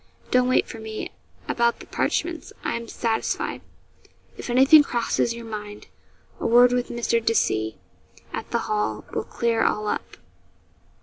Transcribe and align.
Don't 0.31 0.49
wait 0.49 0.67
for 0.67 0.79
me 0.79 1.11
about 1.47 1.79
the 1.79 1.85
parchments; 1.85 2.51
I 2.63 2.73
am 2.75 2.87
satisfied. 2.87 3.61
If 4.35 4.49
anything 4.49 4.81
crosses 4.81 5.35
your 5.35 5.45
mind, 5.45 5.89
a 6.39 6.47
word 6.47 6.71
with 6.73 6.89
Mr. 6.89 7.23
De 7.23 7.35
C. 7.35 7.77
at 8.33 8.49
the 8.49 8.65
Hall, 8.65 9.05
will 9.13 9.23
clear 9.23 9.63
all 9.63 9.85
up. 9.87 10.17